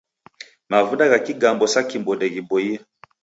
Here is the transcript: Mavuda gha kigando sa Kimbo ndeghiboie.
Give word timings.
Mavuda 0.69 1.09
gha 1.11 1.19
kigando 1.25 1.65
sa 1.73 1.81
Kimbo 1.89 2.11
ndeghiboie. 2.15 2.75